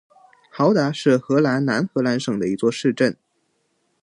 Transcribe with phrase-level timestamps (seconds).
[0.49, 3.15] 豪达是荷兰南荷兰省的一座市镇。